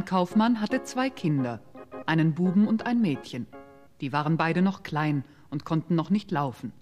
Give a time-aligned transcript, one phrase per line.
[0.00, 1.60] Ein Kaufmann hatte zwei Kinder,
[2.06, 3.46] einen Buben und ein Mädchen.
[4.00, 6.72] Die waren beide noch klein und konnten noch nicht laufen.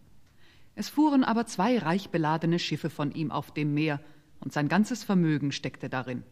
[0.77, 3.99] Es fuhren aber zwei reich beladene Schiffe von ihm auf dem Meer,
[4.39, 6.23] und sein ganzes Vermögen steckte darin.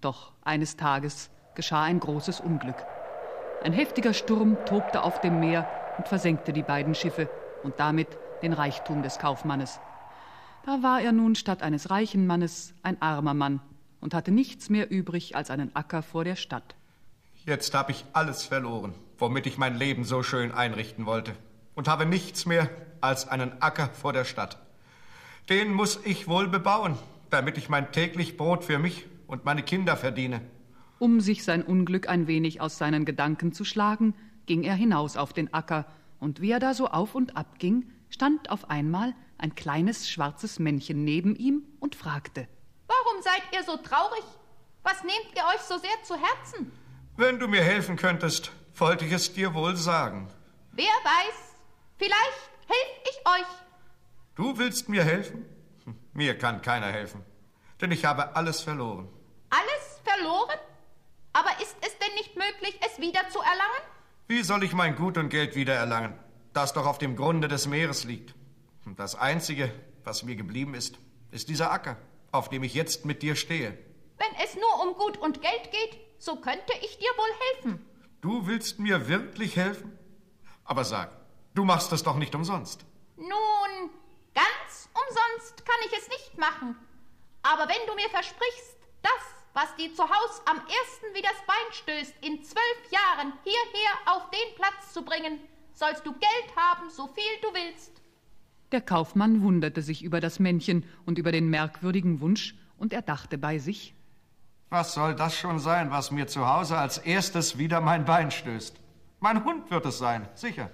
[0.00, 2.86] Doch eines Tages geschah ein großes Unglück.
[3.62, 5.68] Ein heftiger Sturm tobte auf dem Meer
[5.98, 7.28] und versenkte die beiden Schiffe
[7.62, 8.08] und damit
[8.40, 9.78] den Reichtum des Kaufmannes.
[10.64, 13.60] Da war er nun statt eines reichen Mannes ein armer Mann
[14.00, 16.76] und hatte nichts mehr übrig als einen Acker vor der Stadt.
[17.44, 21.34] Jetzt habe ich alles verloren, womit ich mein Leben so schön einrichten wollte,
[21.74, 22.68] und habe nichts mehr
[23.00, 24.58] als einen Acker vor der Stadt.
[25.48, 26.98] Den muss ich wohl bebauen,
[27.30, 30.40] damit ich mein täglich Brot für mich und meine Kinder verdiene.
[30.98, 34.14] Um sich sein Unglück ein wenig aus seinen Gedanken zu schlagen,
[34.46, 35.86] ging er hinaus auf den Acker,
[36.20, 40.58] und wie er da so auf und ab ging, stand auf einmal ein kleines schwarzes
[40.58, 42.48] Männchen neben ihm und fragte
[43.18, 44.22] Warum seid ihr so traurig?
[44.84, 46.70] Was nehmt ihr euch so sehr zu Herzen?
[47.16, 50.28] Wenn du mir helfen könntest, wollte ich es dir wohl sagen.
[50.70, 51.56] Wer weiß,
[51.96, 53.48] vielleicht helfe ich euch.
[54.36, 55.44] Du willst mir helfen?
[55.84, 57.24] Hm, mir kann keiner helfen,
[57.80, 59.08] denn ich habe alles verloren.
[59.50, 60.58] Alles verloren?
[61.32, 63.82] Aber ist es denn nicht möglich, es wieder zu erlangen?
[64.28, 66.16] Wie soll ich mein Gut und Geld wiedererlangen,
[66.52, 68.36] das doch auf dem Grunde des Meeres liegt?
[68.84, 69.72] Und das Einzige,
[70.04, 70.98] was mir geblieben ist,
[71.32, 71.96] ist dieser Acker,
[72.32, 73.76] auf dem ich jetzt mit dir stehe.
[74.16, 77.86] Wenn es nur um Gut und Geld geht, so könnte ich dir wohl helfen.
[78.20, 79.96] Du willst mir wirklich helfen?
[80.64, 81.10] Aber sag,
[81.54, 82.84] du machst es doch nicht umsonst.
[83.16, 83.90] Nun,
[84.34, 86.76] ganz umsonst kann ich es nicht machen.
[87.42, 91.72] Aber wenn du mir versprichst, das was dir zu Haus am ersten wie das Bein
[91.72, 95.40] stößt, in zwölf Jahren hierher auf den Platz zu bringen,
[95.72, 98.00] sollst du Geld haben, so viel du willst.
[98.72, 103.38] Der Kaufmann wunderte sich über das Männchen und über den merkwürdigen Wunsch, und er dachte
[103.38, 103.94] bei sich
[104.70, 108.76] Was soll das schon sein, was mir zu Hause als erstes wieder mein Bein stößt?
[109.20, 110.70] Mein Hund wird es sein, sicher.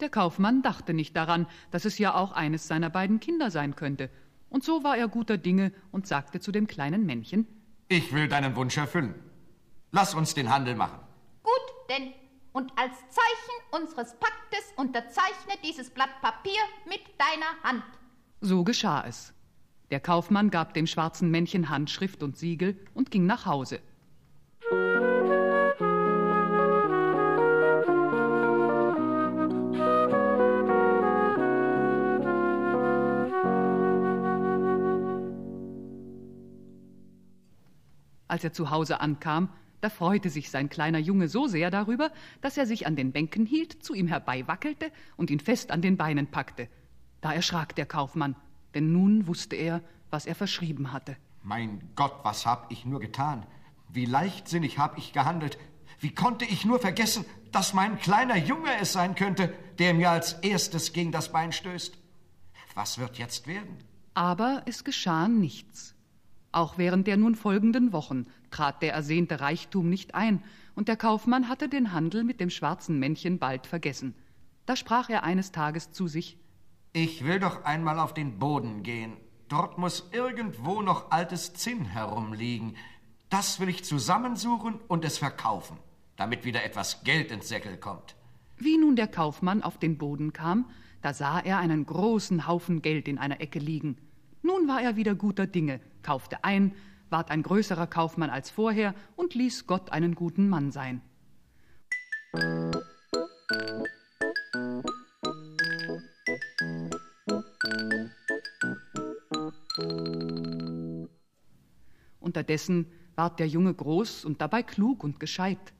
[0.00, 4.08] Der Kaufmann dachte nicht daran, dass es ja auch eines seiner beiden Kinder sein könnte,
[4.48, 7.46] und so war er guter Dinge und sagte zu dem kleinen Männchen
[7.88, 9.14] ich will deinen Wunsch erfüllen.
[9.92, 10.98] Lass uns den Handel machen.
[11.42, 11.52] Gut,
[11.88, 12.12] denn
[12.56, 17.84] und als Zeichen unseres Paktes unterzeichne dieses Blatt Papier mit deiner Hand.
[18.40, 19.34] So geschah es.
[19.90, 23.80] Der Kaufmann gab dem schwarzen Männchen Handschrift und Siegel und ging nach Hause.
[38.28, 39.50] Als er zu Hause ankam,
[39.80, 42.10] da freute sich sein kleiner Junge so sehr darüber,
[42.40, 45.96] dass er sich an den Bänken hielt, zu ihm herbeiwackelte und ihn fest an den
[45.96, 46.68] Beinen packte.
[47.20, 48.36] Da erschrak der Kaufmann,
[48.74, 51.16] denn nun wusste er, was er verschrieben hatte.
[51.42, 53.46] Mein Gott, was hab ich nur getan?
[53.88, 55.58] Wie leichtsinnig hab ich gehandelt?
[56.00, 60.34] Wie konnte ich nur vergessen, dass mein kleiner Junge es sein könnte, der mir als
[60.34, 61.96] erstes gegen das Bein stößt?
[62.74, 63.78] Was wird jetzt werden?
[64.14, 65.94] Aber es geschah nichts.
[66.52, 68.26] Auch während der nun folgenden Wochen
[68.56, 70.42] trat der ersehnte Reichtum nicht ein,
[70.74, 74.14] und der Kaufmann hatte den Handel mit dem schwarzen Männchen bald vergessen.
[74.64, 76.38] Da sprach er eines Tages zu sich
[76.92, 79.12] Ich will doch einmal auf den Boden gehen.
[79.48, 82.76] Dort muss irgendwo noch altes Zinn herumliegen.
[83.28, 85.76] Das will ich zusammensuchen und es verkaufen,
[86.16, 88.16] damit wieder etwas Geld ins Säckel kommt.
[88.56, 90.70] Wie nun der Kaufmann auf den Boden kam,
[91.02, 93.98] da sah er einen großen Haufen Geld in einer Ecke liegen.
[94.42, 96.74] Nun war er wieder guter Dinge, kaufte ein,
[97.10, 101.02] ward ein größerer Kaufmann als vorher und ließ Gott einen guten Mann sein.
[112.20, 115.72] Unterdessen ward der Junge groß und dabei klug und gescheit.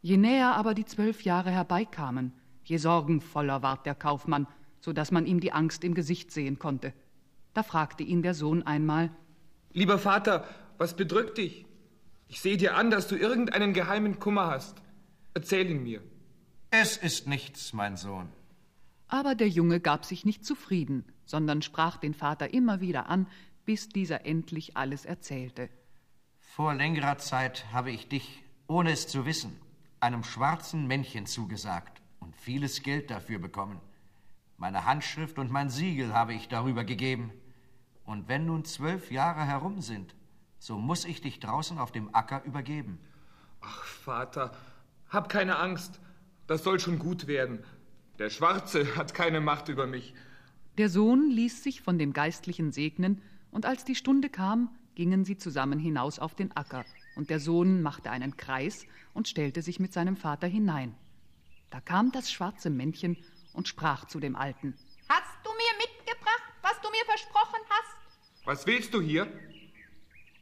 [0.00, 2.32] Je näher aber die zwölf Jahre herbeikamen,
[2.64, 4.46] je sorgenvoller ward der Kaufmann,
[4.80, 6.92] so dass man ihm die Angst im Gesicht sehen konnte.
[7.54, 9.10] Da fragte ihn der Sohn einmal
[9.72, 10.46] Lieber Vater,
[10.78, 11.66] was bedrückt dich?
[12.28, 14.82] Ich sehe dir an, dass du irgendeinen geheimen Kummer hast.
[15.34, 16.02] Erzähl ihn mir.
[16.70, 18.28] Es ist nichts, mein Sohn.
[19.08, 23.26] Aber der Junge gab sich nicht zufrieden, sondern sprach den Vater immer wieder an,
[23.64, 25.68] bis dieser endlich alles erzählte.
[26.40, 29.58] Vor längerer Zeit habe ich dich, ohne es zu wissen,
[30.00, 33.80] einem schwarzen Männchen zugesagt und vieles Geld dafür bekommen.
[34.56, 37.32] Meine Handschrift und mein Siegel habe ich darüber gegeben.
[38.04, 40.14] Und wenn nun zwölf Jahre herum sind,
[40.58, 42.98] so muss ich dich draußen auf dem Acker übergeben.
[43.60, 44.52] Ach, Vater,
[45.08, 46.00] hab keine Angst.
[46.46, 47.64] Das soll schon gut werden.
[48.18, 50.14] Der Schwarze hat keine Macht über mich.
[50.78, 53.20] Der Sohn ließ sich von dem Geistlichen segnen,
[53.50, 56.84] und als die Stunde kam, gingen sie zusammen hinaus auf den Acker,
[57.16, 60.94] und der Sohn machte einen Kreis und stellte sich mit seinem Vater hinein.
[61.70, 63.16] Da kam das schwarze Männchen
[63.52, 64.74] und sprach zu dem Alten.
[65.08, 67.96] Hast du mir mitgebracht, was du mir versprochen hast?
[68.52, 69.26] Was willst du hier?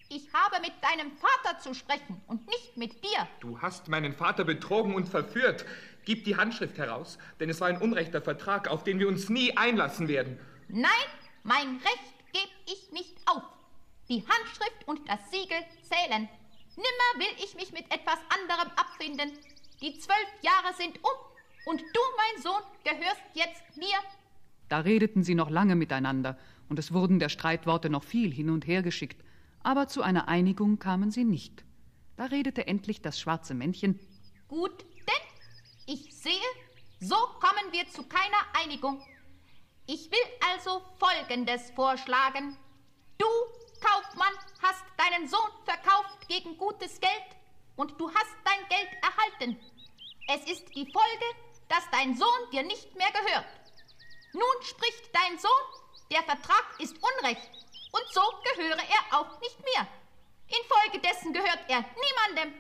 [0.09, 3.29] Ich habe mit deinem Vater zu sprechen und nicht mit dir.
[3.39, 5.65] Du hast meinen Vater betrogen und verführt.
[6.05, 9.57] Gib die Handschrift heraus, denn es war ein unrechter Vertrag, auf den wir uns nie
[9.57, 10.41] einlassen werden.
[10.67, 10.91] Nein,
[11.45, 13.45] mein Recht gebe ich nicht auf.
[14.09, 15.59] Die Handschrift und das Siegel
[15.89, 16.29] zählen.
[16.75, 19.39] Nimmer will ich mich mit etwas anderem abfinden.
[19.81, 21.13] Die zwölf Jahre sind um
[21.65, 24.01] und du, mein Sohn, gehörst jetzt mir.
[24.69, 26.37] Da redeten sie noch lange miteinander,
[26.71, 29.23] und es wurden der Streitworte noch viel hin und her geschickt,
[29.63, 31.65] aber zu einer Einigung kamen sie nicht.
[32.17, 33.99] Da redete endlich das schwarze Männchen
[34.49, 36.33] Gut, denn ich sehe,
[37.01, 39.03] so kommen wir zu keiner Einigung.
[39.87, 40.19] Ich will
[40.53, 42.57] also Folgendes vorschlagen.
[43.19, 43.27] Du,
[43.81, 44.33] Kaufmann,
[44.63, 47.13] hast deinen Sohn verkauft gegen gutes Geld
[47.77, 49.57] und du hast dein Geld erhalten.
[50.29, 51.27] Es ist die Folge,
[51.69, 53.47] dass dein Sohn dir nicht mehr gehört.
[54.33, 57.51] Nun spricht dein Sohn, der Vertrag ist Unrecht
[57.93, 59.87] und so gehöre er auch nicht mehr.
[60.47, 62.55] Infolgedessen gehört er niemandem.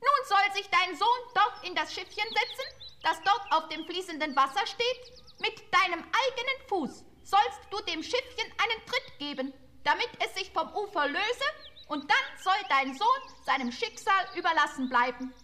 [0.00, 4.34] Nun soll sich dein Sohn dort in das Schiffchen setzen, das dort auf dem fließenden
[4.34, 5.40] Wasser steht.
[5.40, 9.52] Mit deinem eigenen Fuß sollst du dem Schiffchen einen Tritt geben,
[9.84, 11.44] damit es sich vom Ufer löse,
[11.88, 15.34] und dann soll dein Sohn seinem Schicksal überlassen bleiben.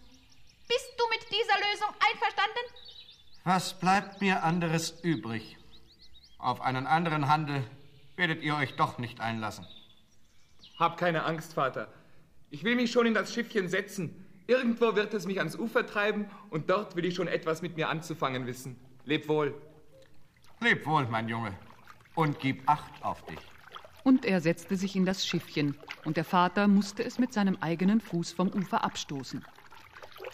[0.67, 2.63] Bist du mit dieser Lösung einverstanden?
[3.43, 5.56] Was bleibt mir anderes übrig?
[6.37, 7.63] Auf einen anderen Handel
[8.15, 9.65] werdet ihr euch doch nicht einlassen.
[10.77, 11.91] Hab keine Angst, Vater.
[12.49, 14.25] Ich will mich schon in das Schiffchen setzen.
[14.45, 17.89] Irgendwo wird es mich ans Ufer treiben und dort will ich schon etwas mit mir
[17.89, 18.79] anzufangen wissen.
[19.03, 19.53] Leb wohl.
[20.61, 21.53] Leb wohl, mein Junge,
[22.15, 23.39] und gib Acht auf dich.
[24.03, 25.75] Und er setzte sich in das Schiffchen,
[26.05, 29.43] und der Vater musste es mit seinem eigenen Fuß vom Ufer abstoßen.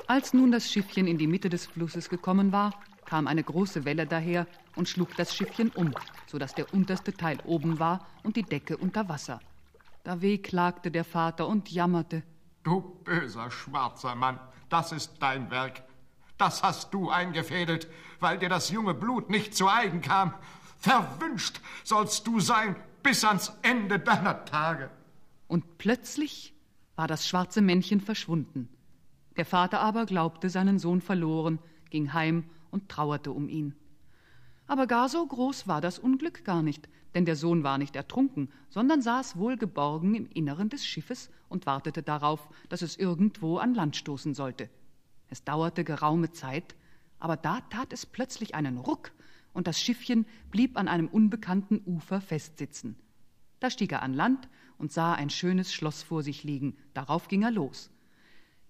[0.08, 4.06] Als nun das Schiffchen in die Mitte des Flusses gekommen war, kam eine große Welle
[4.06, 5.94] daher und schlug das Schiffchen um,
[6.28, 9.40] so dass der unterste Teil oben war und die Decke unter Wasser.
[10.04, 12.24] Da wehklagte der Vater und jammerte.
[12.64, 14.40] Du böser schwarzer Mann,
[14.70, 15.84] das ist dein Werk.
[16.38, 17.88] Das hast du eingefädelt,
[18.20, 20.34] weil dir das junge Blut nicht zu eigen kam.
[20.78, 24.90] Verwünscht sollst du sein bis ans Ende deiner Tage.
[25.48, 26.54] Und plötzlich
[26.96, 28.70] war das schwarze Männchen verschwunden.
[29.38, 31.60] Der Vater aber glaubte seinen Sohn verloren,
[31.90, 33.76] ging heim und trauerte um ihn.
[34.68, 38.50] Aber gar so groß war das Unglück gar nicht, denn der Sohn war nicht ertrunken,
[38.70, 43.96] sondern saß wohlgeborgen im Inneren des Schiffes und wartete darauf, dass es irgendwo an Land
[43.96, 44.70] stoßen sollte.
[45.30, 46.76] Es dauerte geraume Zeit,
[47.20, 49.12] aber da tat es plötzlich einen Ruck,
[49.54, 52.96] und das Schiffchen blieb an einem unbekannten Ufer festsitzen.
[53.60, 54.50] Da stieg er an Land
[54.80, 57.92] und sah ein schönes Schloss vor sich liegen, darauf ging er los.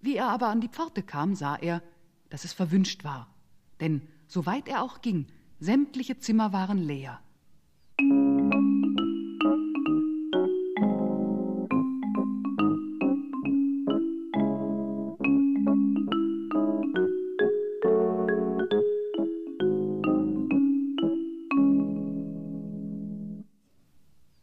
[0.02, 1.82] Wie er aber an die Pforte kam, sah er,
[2.30, 3.34] dass es verwünscht war,
[3.80, 5.28] denn so weit er auch ging,
[5.64, 7.22] sämtliche Zimmer waren leer.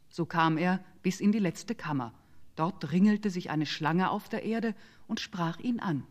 [0.08, 2.14] So kam er bis in die letzte Kammer.
[2.56, 4.74] Dort ringelte sich eine Schlange auf der Erde
[5.06, 6.06] und sprach ihn an.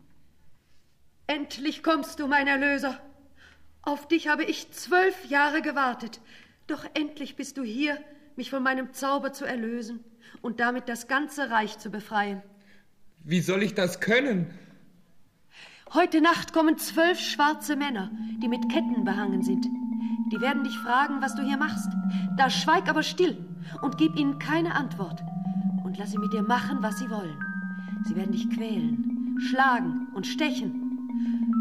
[1.26, 3.00] Endlich kommst du, mein Erlöser.
[3.82, 6.20] Auf dich habe ich zwölf Jahre gewartet.
[6.66, 7.98] Doch endlich bist du hier,
[8.36, 10.04] mich von meinem Zauber zu erlösen
[10.42, 12.42] und damit das ganze Reich zu befreien.
[13.24, 14.46] Wie soll ich das können?
[15.92, 18.10] Heute Nacht kommen zwölf schwarze Männer,
[18.42, 19.66] die mit Ketten behangen sind.
[20.30, 21.88] Die werden dich fragen, was du hier machst.
[22.36, 23.36] Da schweig aber still
[23.82, 25.20] und gib ihnen keine Antwort.
[25.84, 27.38] Und lass sie mit dir machen, was sie wollen.
[28.04, 30.86] Sie werden dich quälen, schlagen und stechen.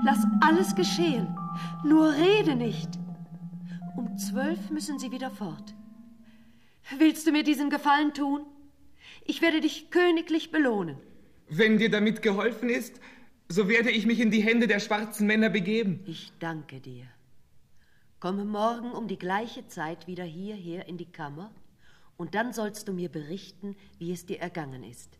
[0.05, 1.27] Lass alles geschehen,
[1.84, 2.89] nur rede nicht.
[3.96, 5.75] Um zwölf müssen sie wieder fort.
[6.98, 8.46] Willst du mir diesen Gefallen tun?
[9.25, 10.98] Ich werde dich königlich belohnen.
[11.50, 13.00] Wenn dir damit geholfen ist,
[13.48, 16.01] so werde ich mich in die Hände der schwarzen Männer begeben.
[16.06, 17.06] Ich danke dir.
[18.20, 21.51] Komme morgen um die gleiche Zeit wieder hierher in die Kammer,
[22.18, 25.18] und dann sollst du mir berichten, wie es dir ergangen ist.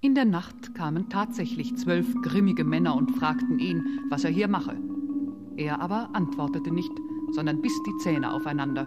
[0.00, 4.76] In der Nacht kamen tatsächlich zwölf grimmige Männer und fragten ihn, was er hier mache.
[5.56, 6.92] Er aber antwortete nicht,
[7.32, 8.86] sondern biss die Zähne aufeinander.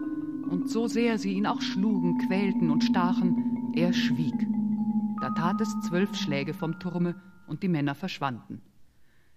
[0.50, 4.34] Und so sehr sie ihn auch schlugen, quälten und stachen, er schwieg.
[5.20, 7.14] Da tat es zwölf Schläge vom Turme
[7.46, 8.62] und die Männer verschwanden.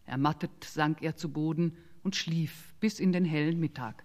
[0.06, 4.04] Ermattet sank er zu Boden und schlief bis in den hellen Mittag.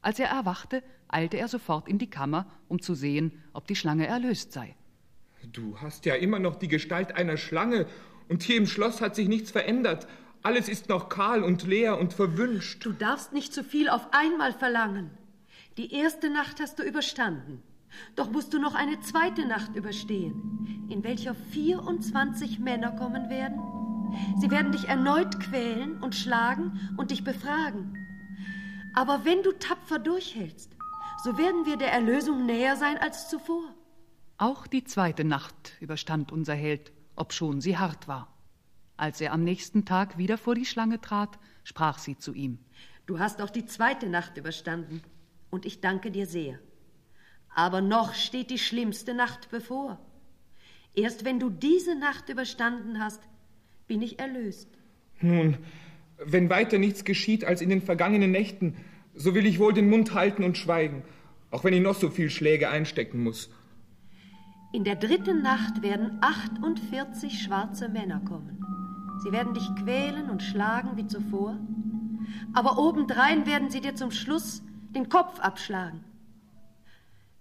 [0.00, 4.06] Als er erwachte, eilte er sofort in die Kammer, um zu sehen, ob die Schlange
[4.06, 4.76] erlöst sei.
[5.52, 7.86] Du hast ja immer noch die Gestalt einer Schlange
[8.28, 10.06] und hier im Schloss hat sich nichts verändert.
[10.44, 12.84] Alles ist noch kahl und leer und verwünscht.
[12.84, 15.10] Du darfst nicht zu viel auf einmal verlangen.
[15.78, 17.62] Die erste Nacht hast du überstanden.
[18.14, 23.58] Doch musst du noch eine zweite Nacht überstehen, in welcher 24 Männer kommen werden.
[24.38, 27.96] Sie werden dich erneut quälen und schlagen und dich befragen.
[28.92, 30.76] Aber wenn du tapfer durchhältst,
[31.24, 33.62] so werden wir der Erlösung näher sein als zuvor.
[34.36, 38.33] Auch die zweite Nacht überstand unser Held, obschon sie hart war.
[38.96, 42.58] Als er am nächsten Tag wieder vor die Schlange trat, sprach sie zu ihm.
[43.06, 45.02] Du hast auch die zweite Nacht überstanden,
[45.50, 46.58] und ich danke dir sehr.
[47.54, 49.98] Aber noch steht die schlimmste Nacht bevor.
[50.94, 53.20] Erst wenn du diese Nacht überstanden hast,
[53.86, 54.68] bin ich erlöst.
[55.20, 55.58] Nun,
[56.18, 58.76] wenn weiter nichts geschieht als in den vergangenen Nächten,
[59.14, 61.02] so will ich wohl den Mund halten und schweigen,
[61.50, 63.50] auch wenn ich noch so viel Schläge einstecken muss.
[64.72, 68.83] In der dritten Nacht werden 48 schwarze Männer kommen.
[69.22, 71.56] Sie werden dich quälen und schlagen wie zuvor,
[72.52, 74.62] aber obendrein werden sie dir zum Schluss
[74.94, 76.04] den Kopf abschlagen.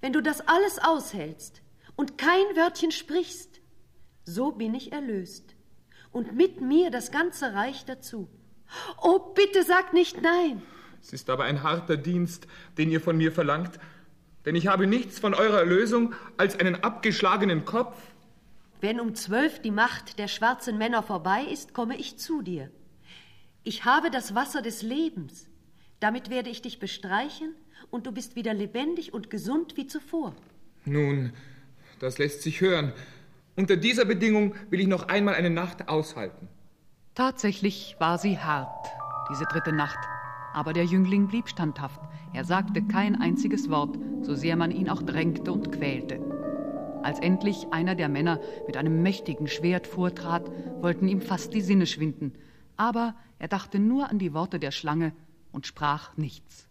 [0.01, 1.61] Wenn du das alles aushältst
[1.95, 3.61] und kein Wörtchen sprichst,
[4.25, 5.55] so bin ich erlöst
[6.11, 8.29] und mit mir das ganze Reich dazu.
[9.01, 10.61] Oh, bitte sag nicht nein.
[11.01, 13.79] Es ist aber ein harter Dienst, den ihr von mir verlangt,
[14.45, 17.97] denn ich habe nichts von eurer Erlösung als einen abgeschlagenen Kopf.
[18.83, 22.69] Wenn um zwölf die Macht der schwarzen Männer vorbei ist, komme ich zu dir.
[23.63, 25.47] Ich habe das Wasser des Lebens.
[26.01, 27.55] Damit werde ich dich bestreichen
[27.91, 30.35] und du bist wieder lebendig und gesund wie zuvor.
[30.83, 31.31] Nun,
[31.99, 32.91] das lässt sich hören.
[33.55, 36.49] Unter dieser Bedingung will ich noch einmal eine Nacht aushalten.
[37.15, 38.89] Tatsächlich war sie hart,
[39.31, 39.99] diese dritte Nacht.
[40.53, 42.01] Aber der Jüngling blieb standhaft.
[42.33, 46.42] Er sagte kein einziges Wort, so sehr man ihn auch drängte und quälte.
[47.03, 50.49] Als endlich einer der Männer mit einem mächtigen Schwert vortrat,
[50.81, 52.33] wollten ihm fast die Sinne schwinden.
[52.77, 55.13] Aber er dachte nur an die Worte der Schlange
[55.51, 56.67] und sprach nichts.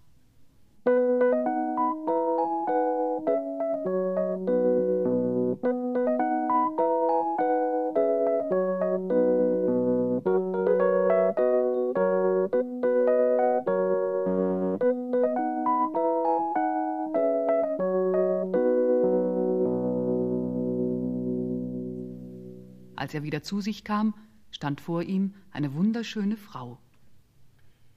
[23.02, 24.14] Als er wieder zu sich kam,
[24.52, 26.78] stand vor ihm eine wunderschöne Frau.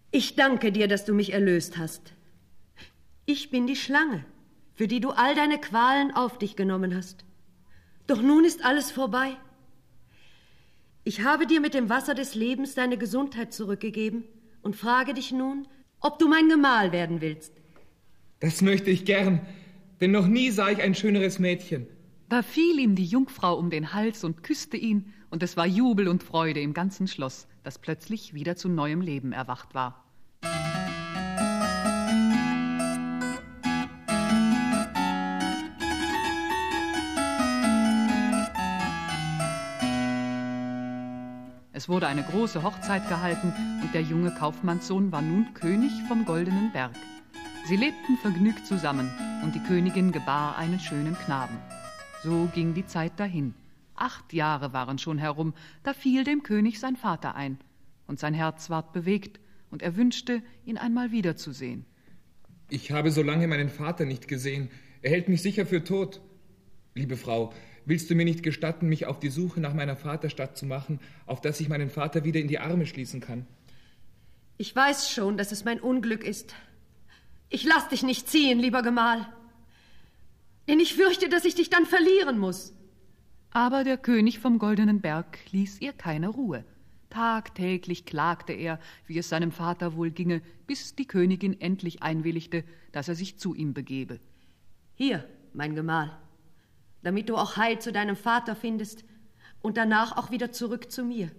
[0.09, 2.13] Ich danke dir, dass du mich erlöst hast.
[3.27, 4.25] Ich bin die Schlange,
[4.73, 7.23] für die du all deine Qualen auf dich genommen hast.
[8.07, 9.37] Doch nun ist alles vorbei.
[11.03, 14.23] Ich habe dir mit dem Wasser des Lebens deine Gesundheit zurückgegeben
[14.63, 15.67] und frage dich nun,
[15.99, 17.53] ob du mein Gemahl werden willst.
[18.39, 19.45] Das möchte ich gern,
[20.01, 21.85] denn noch nie sah ich ein schöneres Mädchen.
[22.27, 26.07] Da fiel ihm die Jungfrau um den Hals und küsste ihn, und es war Jubel
[26.07, 30.03] und Freude im ganzen Schloss, das plötzlich wieder zu neuem Leben erwacht war.
[41.73, 43.53] Es wurde eine große Hochzeit gehalten
[43.83, 46.93] und der junge Kaufmannssohn war nun König vom Goldenen Berg.
[47.65, 49.11] Sie lebten vergnügt zusammen
[49.43, 51.59] und die Königin gebar einen schönen Knaben.
[52.23, 53.53] So ging die Zeit dahin.
[53.95, 55.53] Acht Jahre waren schon herum,
[55.83, 57.57] da fiel dem König sein Vater ein,
[58.07, 59.39] und sein Herz ward bewegt,
[59.71, 61.85] und er wünschte, ihn einmal wiederzusehen.
[62.69, 64.69] Ich habe so lange meinen Vater nicht gesehen.
[65.01, 66.21] Er hält mich sicher für tot.
[66.93, 67.53] Liebe Frau,
[67.85, 71.41] willst du mir nicht gestatten, mich auf die Suche nach meiner Vaterstadt zu machen, auf
[71.41, 73.45] dass ich meinen Vater wieder in die Arme schließen kann?
[74.57, 76.55] Ich weiß schon, dass es mein Unglück ist.
[77.49, 79.27] Ich lass dich nicht ziehen, lieber Gemahl
[80.67, 82.73] denn ich fürchte, dass ich dich dann verlieren muss.
[83.51, 86.65] Aber der König vom goldenen Berg ließ ihr keine Ruhe.
[87.09, 93.07] Tagtäglich klagte er, wie es seinem Vater wohl ginge, bis die Königin endlich einwilligte, dass
[93.07, 94.19] er sich zu ihm begebe.
[94.95, 96.17] Hier, mein Gemahl,
[97.03, 99.05] damit du auch Heil zu deinem Vater findest
[99.61, 101.31] und danach auch wieder zurück zu mir.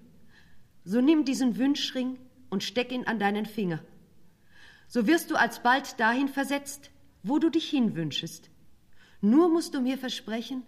[0.84, 2.18] So nimm diesen Wünschring
[2.48, 3.80] und steck ihn an deinen Finger.
[4.88, 6.90] So wirst du alsbald dahin versetzt,
[7.22, 8.50] wo du dich hinwünschest.
[9.20, 10.62] Nur musst du mir versprechen,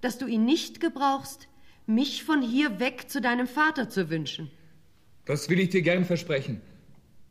[0.00, 1.48] dass du ihn nicht gebrauchst,
[1.86, 4.50] mich von hier weg zu deinem Vater zu wünschen.
[5.24, 6.60] Das will ich dir gern versprechen.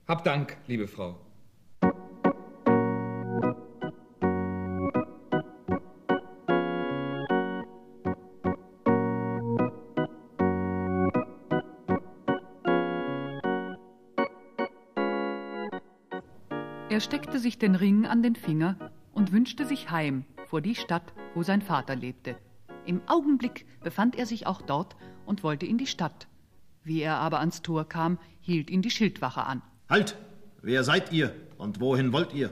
[0.08, 1.20] Hab Dank, liebe Frau.
[16.90, 21.14] Er steckte sich den Ring an den Finger und wünschte sich heim vor die Stadt,
[21.34, 22.36] wo sein Vater lebte.
[22.86, 26.28] Im Augenblick befand er sich auch dort und wollte in die Stadt.
[26.84, 29.62] Wie er aber ans Tor kam, hielt ihn die Schildwache an.
[29.90, 30.16] Halt!
[30.62, 32.52] Wer seid ihr und wohin wollt ihr?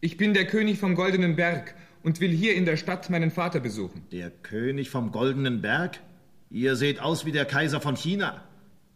[0.00, 3.60] Ich bin der König vom Goldenen Berg und will hier in der Stadt meinen Vater
[3.60, 4.06] besuchen.
[4.12, 6.00] Der König vom Goldenen Berg?
[6.48, 8.42] Ihr seht aus wie der Kaiser von China.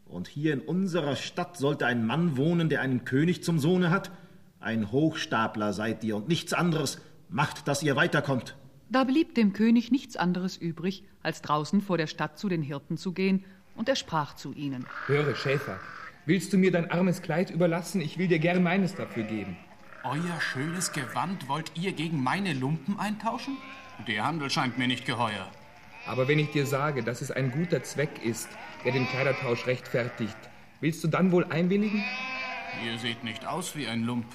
[0.07, 4.11] Und hier in unserer Stadt sollte ein Mann wohnen, der einen König zum Sohne hat?
[4.61, 7.01] Ein Hochstapler seid ihr und nichts anderes.
[7.35, 8.57] Macht, dass ihr weiterkommt.
[8.91, 12.97] Da blieb dem König nichts anderes übrig, als draußen vor der Stadt zu den Hirten
[12.97, 14.87] zu gehen, und er sprach zu ihnen.
[15.07, 15.81] Höre, Schäfer,
[16.27, 18.01] willst du mir dein armes Kleid überlassen?
[18.01, 19.57] Ich will dir gern meines dafür geben.
[20.05, 23.57] Euer schönes Gewand wollt ihr gegen meine Lumpen eintauschen?
[24.07, 25.51] Der Handel scheint mir nicht geheuer.
[26.07, 28.49] Aber wenn ich dir sage, dass es ein guter Zweck ist,
[28.85, 30.39] der den Kleidertausch rechtfertigt,
[30.81, 32.05] willst du dann wohl einwilligen?
[32.87, 34.27] Ihr seht nicht aus wie ein Lump.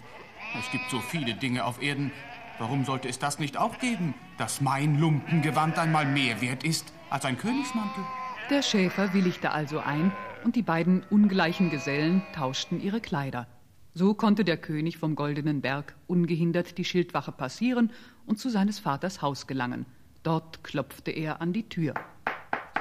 [0.60, 2.12] Es gibt so viele Dinge auf Erden.
[2.60, 7.24] Warum sollte es das nicht auch geben, dass mein Lumpengewand einmal mehr wert ist als
[7.24, 8.04] ein Königsmantel?
[8.50, 10.12] Der Schäfer willigte also ein,
[10.44, 13.48] und die beiden ungleichen Gesellen tauschten ihre Kleider.
[13.94, 17.92] So konnte der König vom Goldenen Berg ungehindert die Schildwache passieren
[18.26, 19.86] und zu seines Vaters Haus gelangen.
[20.24, 21.94] Dort klopfte er an die Tür.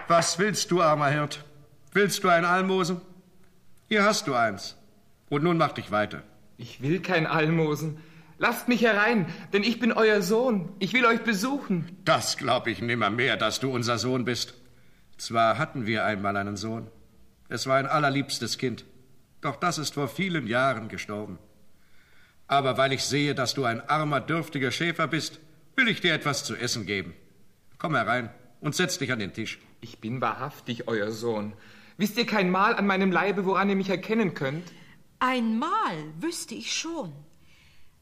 [0.09, 1.45] Was willst du, armer Hirt?
[1.93, 3.01] Willst du ein Almosen?
[3.89, 4.77] Hier hast du eins.
[5.29, 6.23] Und nun mach dich weiter.
[6.57, 7.99] Ich will kein Almosen.
[8.39, 10.71] Lasst mich herein, denn ich bin euer Sohn.
[10.79, 11.97] Ich will euch besuchen.
[12.05, 14.55] Das glaub ich nimmermehr, dass du unser Sohn bist.
[15.17, 16.89] Zwar hatten wir einmal einen Sohn.
[17.49, 18.85] Es war ein allerliebstes Kind.
[19.41, 21.39] Doch das ist vor vielen Jahren gestorben.
[22.47, 25.41] Aber weil ich sehe, dass du ein armer, dürftiger Schäfer bist,
[25.75, 27.15] will ich dir etwas zu essen geben.
[27.79, 28.31] Komm herein
[28.61, 29.59] und setz dich an den Tisch.
[29.81, 31.55] Ich bin wahrhaftig euer Sohn.
[31.97, 34.73] Wisst ihr kein Mal an meinem Leibe, woran ihr mich erkennen könnt?
[35.19, 37.13] Einmal wüsste ich schon.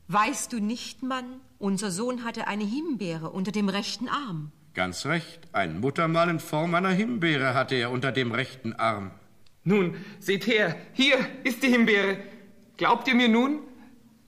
[0.09, 4.53] Weißt du nicht, Mann, unser Sohn hatte eine Himbeere unter dem rechten Arm.
[4.73, 5.40] Ganz recht.
[5.53, 9.11] Ein Muttermal in Form einer Himbeere hatte er unter dem rechten Arm.
[9.64, 12.19] Nun, seht her, hier ist die Himbeere.
[12.77, 13.59] Glaubt ihr mir nun?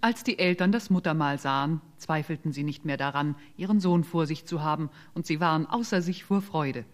[0.00, 4.46] Als die Eltern das Muttermal sahen, zweifelten sie nicht mehr daran, ihren Sohn vor sich
[4.46, 6.86] zu haben, und sie waren außer sich vor Freude.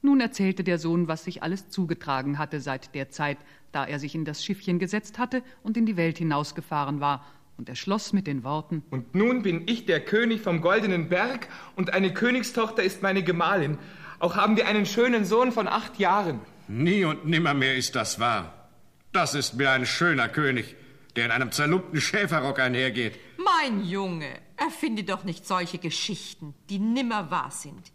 [0.00, 3.38] Nun erzählte der Sohn, was sich alles zugetragen hatte seit der Zeit,
[3.72, 7.24] da er sich in das Schiffchen gesetzt hatte und in die Welt hinausgefahren war,
[7.56, 11.48] und er schloss mit den Worten Und nun bin ich der König vom goldenen Berg,
[11.76, 13.78] und eine Königstochter ist meine Gemahlin.
[14.18, 16.40] Auch haben wir einen schönen Sohn von acht Jahren.
[16.68, 18.68] Nie und nimmermehr ist das wahr.
[19.12, 20.76] Das ist mir ein schöner König,
[21.14, 23.18] der in einem zerlumpten Schäferrock einhergeht.
[23.36, 27.92] Mein Junge, erfinde doch nicht solche Geschichten, die nimmer wahr sind.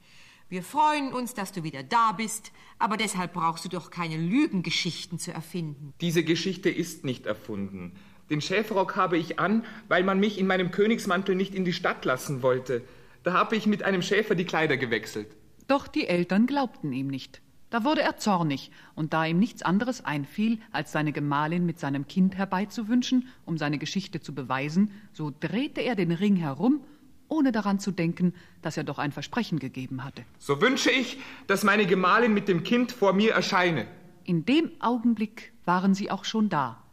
[0.49, 5.19] Wir freuen uns, dass du wieder da bist, aber deshalb brauchst du doch keine Lügengeschichten
[5.19, 5.93] zu erfinden.
[6.01, 7.95] Diese Geschichte ist nicht erfunden.
[8.29, 12.05] Den Schäferrock habe ich an, weil man mich in meinem Königsmantel nicht in die Stadt
[12.05, 12.83] lassen wollte.
[13.23, 15.27] Da habe ich mit einem Schäfer die Kleider gewechselt.
[15.67, 17.41] Doch die Eltern glaubten ihm nicht.
[17.69, 22.07] Da wurde er zornig, und da ihm nichts anderes einfiel, als seine Gemahlin mit seinem
[22.07, 26.81] Kind herbeizuwünschen, um seine Geschichte zu beweisen, so drehte er den Ring herum,
[27.27, 30.23] ohne daran zu denken, dass er doch ein Versprechen gegeben hatte.
[30.39, 33.85] So wünsche ich, dass meine Gemahlin mit dem Kind vor mir erscheine.
[34.23, 36.83] In dem Augenblick waren sie auch schon da.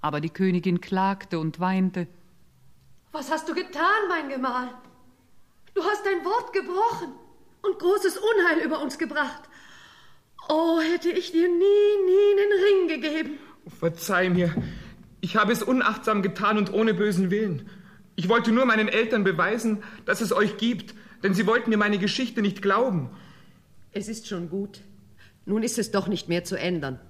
[0.00, 2.06] Aber die Königin klagte und weinte.
[3.12, 4.68] Was hast du getan, mein Gemahl?
[5.74, 7.12] Du hast dein Wort gebrochen
[7.62, 9.42] und großes Unheil über uns gebracht.
[10.48, 11.54] Oh, hätte ich dir nie,
[12.06, 13.38] nie den Ring gegeben.
[13.80, 14.54] Verzeih mir.
[15.20, 17.68] Ich habe es unachtsam getan und ohne bösen Willen.
[18.14, 21.98] Ich wollte nur meinen Eltern beweisen, dass es euch gibt, denn sie wollten mir meine
[21.98, 23.10] Geschichte nicht glauben.
[23.92, 24.82] Es ist schon gut.
[25.44, 27.00] Nun ist es doch nicht mehr zu ändern.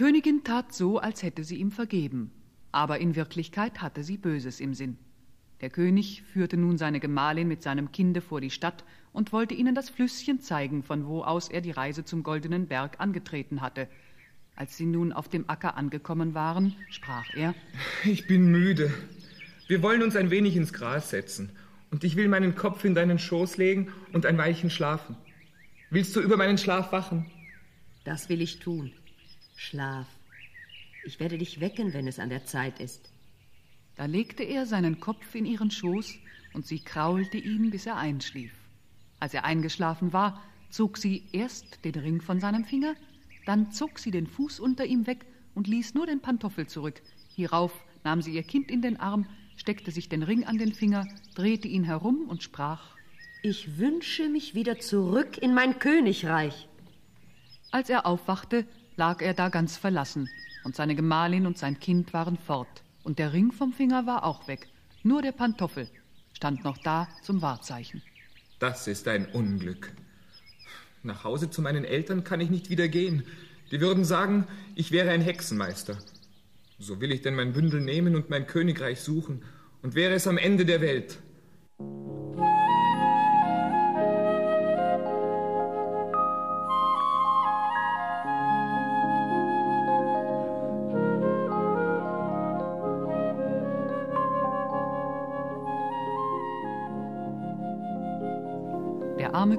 [0.00, 2.30] Königin tat so, als hätte sie ihm vergeben,
[2.72, 4.96] aber in Wirklichkeit hatte sie Böses im Sinn.
[5.60, 8.82] Der König führte nun seine Gemahlin mit seinem Kinde vor die Stadt
[9.12, 12.98] und wollte ihnen das Flüsschen zeigen, von wo aus er die Reise zum Goldenen Berg
[12.98, 13.88] angetreten hatte.
[14.56, 17.54] Als sie nun auf dem Acker angekommen waren, sprach er
[18.06, 18.90] Ich bin müde.
[19.66, 21.50] Wir wollen uns ein wenig ins Gras setzen,
[21.90, 25.14] und ich will meinen Kopf in deinen Schoß legen und ein Weilchen schlafen.
[25.90, 27.26] Willst du über meinen Schlaf wachen?
[28.04, 28.92] Das will ich tun.
[29.60, 30.06] Schlaf.
[31.04, 33.12] Ich werde dich wecken, wenn es an der Zeit ist.
[33.94, 36.14] Da legte er seinen Kopf in ihren Schoß
[36.54, 38.52] und sie kraulte ihn, bis er einschlief.
[39.20, 42.94] Als er eingeschlafen war, zog sie erst den Ring von seinem Finger,
[43.44, 47.02] dann zog sie den Fuß unter ihm weg und ließ nur den Pantoffel zurück.
[47.36, 51.06] Hierauf nahm sie ihr Kind in den Arm, steckte sich den Ring an den Finger,
[51.34, 52.96] drehte ihn herum und sprach
[53.42, 56.66] Ich wünsche mich wieder zurück in mein Königreich.
[57.70, 60.28] Als er aufwachte, lag er da ganz verlassen,
[60.64, 64.46] und seine Gemahlin und sein Kind waren fort, und der Ring vom Finger war auch
[64.48, 64.68] weg,
[65.02, 65.88] nur der Pantoffel
[66.32, 68.02] stand noch da zum Wahrzeichen.
[68.58, 69.92] Das ist ein Unglück.
[71.02, 73.24] Nach Hause zu meinen Eltern kann ich nicht wieder gehen.
[73.70, 75.96] Die würden sagen, ich wäre ein Hexenmeister.
[76.78, 79.42] So will ich denn mein Bündel nehmen und mein Königreich suchen,
[79.82, 81.18] und wäre es am Ende der Welt.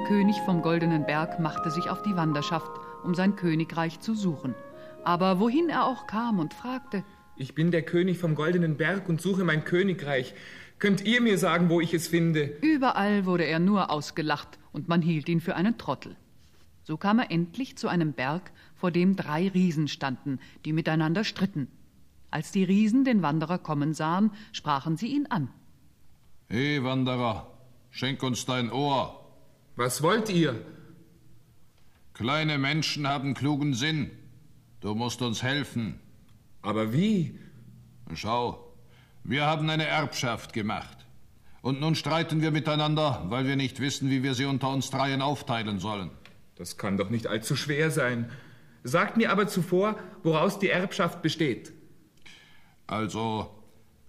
[0.07, 2.71] König vom Goldenen Berg machte sich auf die Wanderschaft,
[3.03, 4.55] um sein Königreich zu suchen.
[5.03, 7.03] Aber wohin er auch kam und fragte,
[7.37, 10.33] Ich bin der König vom Goldenen Berg und suche mein Königreich.
[10.79, 12.57] Könnt ihr mir sagen, wo ich es finde?
[12.61, 16.15] Überall wurde er nur ausgelacht und man hielt ihn für einen Trottel.
[16.83, 21.67] So kam er endlich zu einem Berg, vor dem drei Riesen standen, die miteinander stritten.
[22.31, 25.49] Als die Riesen den Wanderer kommen sahen, sprachen sie ihn an.
[26.49, 27.51] He, Wanderer,
[27.91, 29.20] schenk uns dein Ohr.
[29.75, 30.59] Was wollt ihr?
[32.13, 34.11] Kleine Menschen haben klugen Sinn.
[34.81, 35.99] Du musst uns helfen.
[36.61, 37.39] Aber wie?
[38.13, 38.73] Schau,
[39.23, 41.05] wir haben eine Erbschaft gemacht.
[41.61, 45.21] Und nun streiten wir miteinander, weil wir nicht wissen, wie wir sie unter uns dreien
[45.21, 46.09] aufteilen sollen.
[46.55, 48.29] Das kann doch nicht allzu schwer sein.
[48.83, 51.71] Sagt mir aber zuvor, woraus die Erbschaft besteht.
[52.87, 53.49] Also,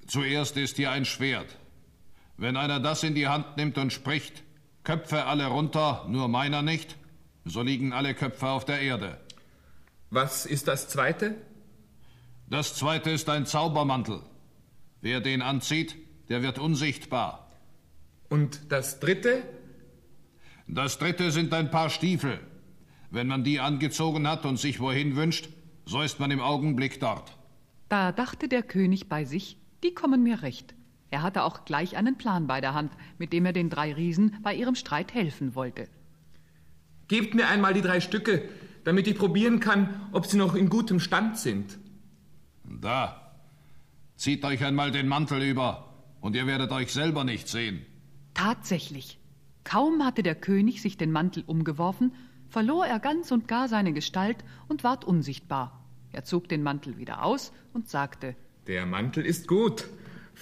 [0.07, 1.59] zuerst ist hier ein Schwert.
[2.39, 4.43] Wenn einer das in die Hand nimmt und spricht,
[4.85, 6.97] Köpfe alle runter, nur meiner nicht,
[7.45, 9.19] so liegen alle Köpfe auf der Erde.
[10.11, 11.37] Was ist das Zweite?
[12.49, 14.23] Das Zweite ist ein Zaubermantel.
[15.01, 15.97] Wer den anzieht,
[16.29, 17.49] der wird unsichtbar.
[18.29, 19.43] Und das Dritte?
[20.67, 22.41] Das Dritte sind ein paar Stiefel.
[23.11, 25.49] Wenn man die angezogen hat und sich wohin wünscht,
[25.85, 27.37] so ist man im Augenblick dort.
[27.89, 30.75] Da dachte der König bei sich, die kommen mir recht.
[31.13, 34.39] Er hatte auch gleich einen Plan bei der Hand, mit dem er den drei Riesen
[34.43, 35.87] bei ihrem Streit helfen wollte.
[37.07, 38.49] Gebt mir einmal die drei Stücke,
[38.85, 41.79] damit ich probieren kann, ob sie noch in gutem Stand sind.
[42.65, 43.35] Da.
[44.17, 47.85] Zieht euch einmal den Mantel über, und ihr werdet euch selber nicht sehen.
[48.33, 49.21] Tatsächlich.
[49.65, 52.15] Kaum hatte der König sich den Mantel umgeworfen,
[52.49, 55.85] verlor er ganz und gar seine Gestalt und ward unsichtbar.
[56.11, 58.35] Er zog den Mantel wieder aus und sagte
[58.67, 59.87] Der Mantel ist gut,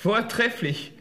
[0.01, 0.93] vortrefflich.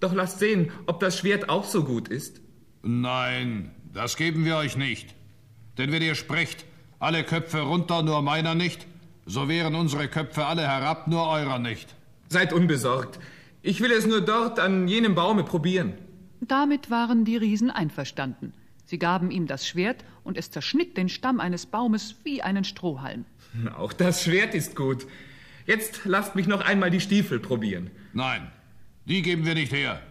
[0.00, 2.40] Doch lasst sehen, ob das Schwert auch so gut ist.
[2.82, 5.14] Nein, das geben wir euch nicht.
[5.78, 6.66] Denn wenn ihr sprecht,
[6.98, 8.86] alle Köpfe runter, nur meiner nicht,
[9.24, 11.94] so wären unsere Köpfe alle herab, nur eurer nicht.
[12.28, 13.18] Seid unbesorgt.
[13.62, 15.94] Ich will es nur dort an jenem Baume probieren.
[16.40, 18.52] Damit waren die Riesen einverstanden.
[18.84, 23.24] Sie gaben ihm das Schwert und es zerschnitt den Stamm eines Baumes wie einen Strohhalm.
[23.76, 25.06] Auch das Schwert ist gut.
[25.72, 27.90] Jetzt lasst mich noch einmal die Stiefel probieren.
[28.12, 28.42] Nein,
[29.06, 30.02] die geben wir nicht her.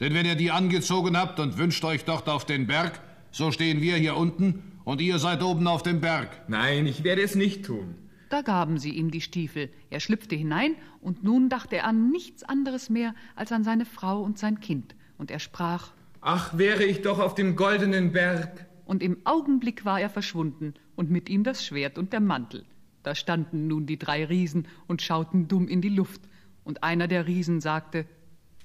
[0.00, 2.98] Denn wenn ihr die angezogen habt und wünscht euch dort auf den Berg,
[3.30, 6.30] so stehen wir hier unten und ihr seid oben auf dem Berg.
[6.48, 7.96] Nein, ich werde es nicht tun.
[8.30, 9.68] Da gaben sie ihm die Stiefel.
[9.90, 14.22] Er schlüpfte hinein und nun dachte er an nichts anderes mehr als an seine Frau
[14.22, 14.94] und sein Kind.
[15.18, 18.64] Und er sprach: Ach, wäre ich doch auf dem goldenen Berg.
[18.86, 22.64] Und im Augenblick war er verschwunden und mit ihm das Schwert und der Mantel.
[23.04, 26.22] Da standen nun die drei Riesen und schauten dumm in die Luft.
[26.64, 28.06] Und einer der Riesen sagte: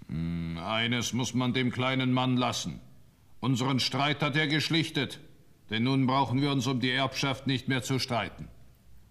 [0.07, 2.79] hm, Eines muss man dem kleinen Mann lassen.
[3.41, 5.19] Unseren Streit hat er geschlichtet,
[5.69, 8.47] denn nun brauchen wir uns um die Erbschaft nicht mehr zu streiten.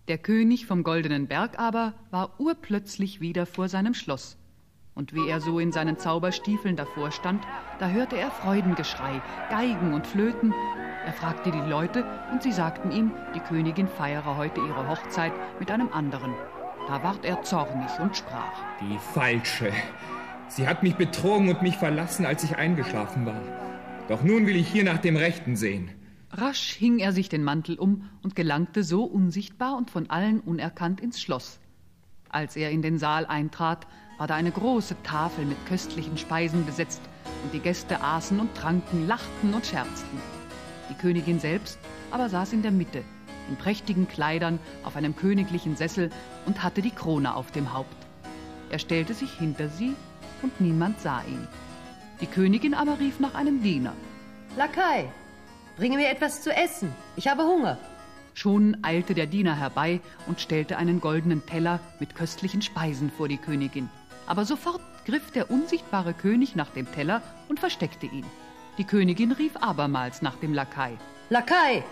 [0.08, 4.38] Der König vom Goldenen Berg aber war urplötzlich wieder vor seinem Schloss.
[4.98, 7.44] Und wie er so in seinen Zauberstiefeln davor stand,
[7.78, 10.52] da hörte er Freudengeschrei, Geigen und Flöten.
[11.06, 15.70] Er fragte die Leute und sie sagten ihm, die Königin feiere heute ihre Hochzeit mit
[15.70, 16.34] einem anderen.
[16.88, 19.72] Da ward er zornig und sprach: Die Falsche.
[20.48, 23.40] Sie hat mich betrogen und mich verlassen, als ich eingeschlafen war.
[24.08, 25.92] Doch nun will ich hier nach dem Rechten sehen.
[26.32, 31.00] Rasch hing er sich den Mantel um und gelangte so unsichtbar und von allen unerkannt
[31.00, 31.60] ins Schloss.
[32.30, 33.86] Als er in den Saal eintrat,
[34.18, 37.00] war da eine große Tafel mit köstlichen Speisen besetzt,
[37.44, 40.20] und die Gäste aßen und tranken, lachten und scherzten.
[40.90, 41.78] Die Königin selbst
[42.10, 43.04] aber saß in der Mitte,
[43.48, 46.10] in prächtigen Kleidern, auf einem königlichen Sessel
[46.46, 47.94] und hatte die Krone auf dem Haupt.
[48.70, 49.94] Er stellte sich hinter sie,
[50.42, 51.46] und niemand sah ihn.
[52.20, 53.92] Die Königin aber rief nach einem Diener.
[54.56, 55.10] Lakai,
[55.76, 56.92] bringe mir etwas zu essen.
[57.16, 57.78] Ich habe Hunger.
[58.34, 63.36] Schon eilte der Diener herbei und stellte einen goldenen Teller mit köstlichen Speisen vor die
[63.36, 63.88] Königin.
[64.28, 68.26] Aber sofort griff der unsichtbare König nach dem Teller und versteckte ihn.
[68.76, 70.98] Die Königin rief abermals nach dem Lakai.
[71.30, 71.82] Lakai,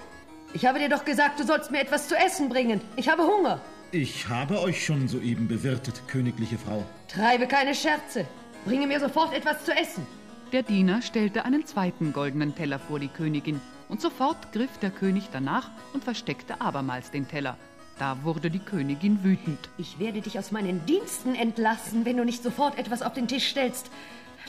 [0.52, 2.82] ich habe dir doch gesagt, du sollst mir etwas zu essen bringen.
[2.96, 3.60] Ich habe Hunger.
[3.90, 6.84] Ich habe euch schon soeben bewirtet, königliche Frau.
[7.08, 8.26] Treibe keine Scherze.
[8.66, 10.06] Bringe mir sofort etwas zu essen.
[10.52, 15.28] Der Diener stellte einen zweiten goldenen Teller vor die Königin, und sofort griff der König
[15.32, 17.56] danach und versteckte abermals den Teller.
[17.98, 19.58] Da wurde die Königin wütend.
[19.78, 23.48] Ich werde dich aus meinen Diensten entlassen, wenn du nicht sofort etwas auf den Tisch
[23.48, 23.90] stellst.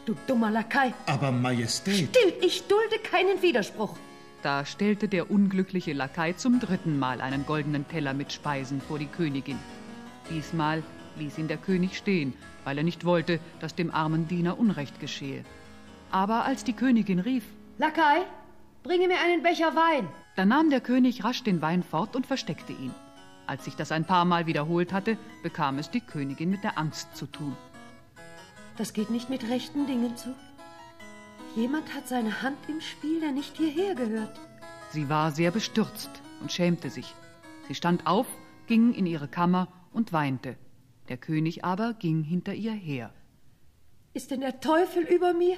[0.05, 0.93] Du dummer Lakai.
[1.05, 2.09] Aber Majestät.
[2.09, 3.95] Still, ich dulde keinen Widerspruch.
[4.43, 9.07] Da stellte der unglückliche Lakai zum dritten Mal einen goldenen Teller mit Speisen vor die
[9.07, 9.59] Königin.
[10.29, 10.83] Diesmal
[11.17, 12.33] ließ ihn der König stehen,
[12.63, 15.43] weil er nicht wollte, dass dem armen Diener Unrecht geschehe.
[16.11, 17.43] Aber als die Königin rief,
[17.77, 18.21] Lakai,
[18.83, 20.07] bringe mir einen Becher Wein.
[20.35, 22.93] Da nahm der König rasch den Wein fort und versteckte ihn.
[23.47, 27.15] Als sich das ein paar Mal wiederholt hatte, bekam es die Königin mit der Angst
[27.15, 27.55] zu tun.
[28.77, 30.35] Das geht nicht mit rechten Dingen zu.
[31.55, 34.37] Jemand hat seine Hand im Spiel, der nicht hierher gehört.
[34.91, 36.09] Sie war sehr bestürzt
[36.41, 37.15] und schämte sich.
[37.67, 38.27] Sie stand auf,
[38.67, 40.57] ging in ihre Kammer und weinte.
[41.07, 43.13] Der König aber ging hinter ihr her.
[44.13, 45.57] Ist denn der Teufel über mir?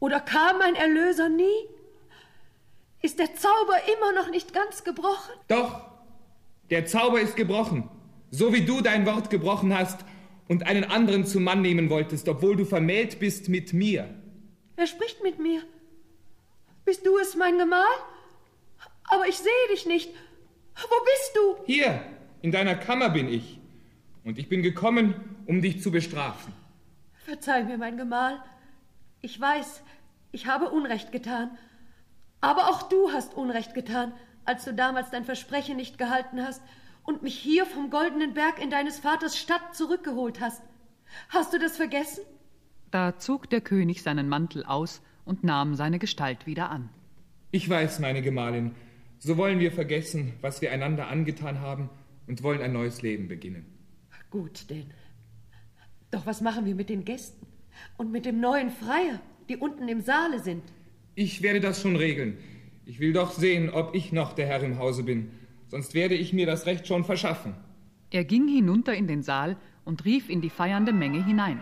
[0.00, 1.68] Oder kam mein Erlöser nie?
[3.02, 5.32] Ist der Zauber immer noch nicht ganz gebrochen?
[5.48, 5.91] Doch,
[6.72, 7.90] der Zauber ist gebrochen.
[8.30, 10.06] So wie du dein Wort gebrochen hast
[10.48, 14.08] und einen anderen zum Mann nehmen wolltest, obwohl du vermählt bist mit mir.
[14.76, 15.60] Wer spricht mit mir?
[16.86, 17.96] Bist du es, mein Gemahl?
[19.04, 20.08] Aber ich sehe dich nicht.
[20.74, 21.56] Wo bist du?
[21.66, 22.00] Hier,
[22.40, 23.60] in deiner Kammer bin ich.
[24.24, 26.54] Und ich bin gekommen, um dich zu bestrafen.
[27.26, 28.42] Verzeih mir, mein Gemahl.
[29.20, 29.82] Ich weiß,
[30.32, 31.50] ich habe Unrecht getan.
[32.40, 36.62] Aber auch du hast Unrecht getan, als du damals dein Versprechen nicht gehalten hast
[37.04, 40.62] und mich hier vom goldenen Berg in deines Vaters Stadt zurückgeholt hast.
[41.28, 42.24] Hast du das vergessen?
[42.90, 46.88] Da zog der König seinen Mantel aus und nahm seine Gestalt wieder an.
[47.50, 48.74] Ich weiß, meine Gemahlin,
[49.18, 51.90] so wollen wir vergessen, was wir einander angetan haben
[52.26, 53.66] und wollen ein neues Leben beginnen.
[54.30, 54.90] Gut denn.
[56.10, 57.46] Doch was machen wir mit den Gästen
[57.98, 60.62] und mit dem neuen Freier, die unten im Saale sind?
[61.14, 62.38] Ich werde das schon regeln.
[62.84, 65.30] Ich will doch sehen, ob ich noch der Herr im Hause bin,
[65.68, 67.54] sonst werde ich mir das Recht schon verschaffen.
[68.10, 71.60] Er ging hinunter in den Saal und rief in die feiernde Menge hinein.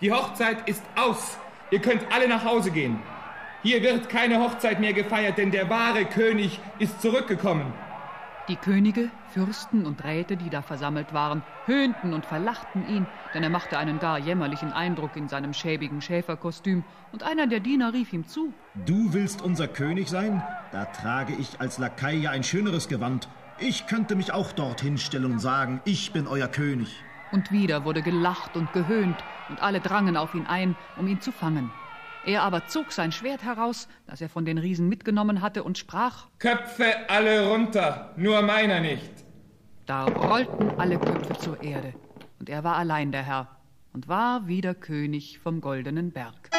[0.00, 1.38] Die Hochzeit ist aus.
[1.70, 2.98] Ihr könnt alle nach Hause gehen.
[3.62, 7.72] Hier wird keine Hochzeit mehr gefeiert, denn der wahre König ist zurückgekommen.
[8.46, 13.48] Die Könige, Fürsten und Räte, die da versammelt waren, höhnten und verlachten ihn, denn er
[13.48, 18.28] machte einen gar jämmerlichen Eindruck in seinem schäbigen Schäferkostüm, und einer der Diener rief ihm
[18.28, 18.52] zu.
[18.84, 20.42] Du willst unser König sein?
[20.72, 23.28] Da trage ich als Lakai ja ein schöneres Gewand.
[23.58, 27.02] Ich könnte mich auch dorthin stellen und sagen, ich bin euer König.
[27.32, 29.16] Und wieder wurde gelacht und gehöhnt,
[29.48, 31.70] und alle drangen auf ihn ein, um ihn zu fangen.
[32.26, 36.28] Er aber zog sein Schwert heraus, das er von den Riesen mitgenommen hatte, und sprach
[36.38, 39.12] Köpfe alle runter, nur meiner nicht.
[39.84, 41.92] Da rollten alle Köpfe zur Erde,
[42.40, 43.48] und er war allein der Herr
[43.92, 46.50] und war wieder König vom goldenen Berg.